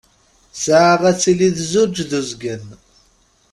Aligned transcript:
Ssaɛa 0.55 0.95
ad 1.09 1.17
tili 1.21 1.49
d 1.55 1.57
zzuǧ 1.65 1.95
d 2.09 2.11
uzgen. 2.19 2.65